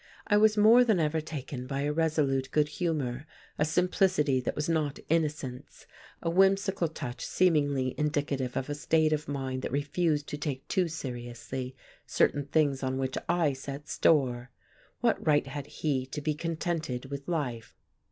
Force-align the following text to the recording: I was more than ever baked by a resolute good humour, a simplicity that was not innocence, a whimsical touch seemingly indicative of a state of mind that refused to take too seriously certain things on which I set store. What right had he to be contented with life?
I 0.25 0.35
was 0.35 0.57
more 0.57 0.83
than 0.83 0.99
ever 0.99 1.21
baked 1.21 1.67
by 1.67 1.81
a 1.81 1.93
resolute 1.93 2.49
good 2.49 2.69
humour, 2.69 3.27
a 3.59 3.63
simplicity 3.65 4.39
that 4.39 4.55
was 4.55 4.67
not 4.67 4.97
innocence, 5.09 5.85
a 6.23 6.29
whimsical 6.31 6.87
touch 6.87 7.23
seemingly 7.23 7.93
indicative 7.99 8.57
of 8.57 8.67
a 8.67 8.73
state 8.73 9.13
of 9.13 9.27
mind 9.27 9.61
that 9.61 9.71
refused 9.71 10.25
to 10.29 10.39
take 10.39 10.67
too 10.67 10.87
seriously 10.87 11.75
certain 12.07 12.47
things 12.47 12.81
on 12.81 12.97
which 12.97 13.15
I 13.29 13.53
set 13.53 13.87
store. 13.87 14.49
What 15.01 15.23
right 15.23 15.45
had 15.45 15.67
he 15.67 16.07
to 16.07 16.19
be 16.19 16.33
contented 16.33 17.11
with 17.11 17.27
life? 17.27 17.75